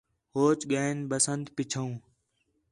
[0.31, 1.85] پوچ ڳئین بسنت پِچّھو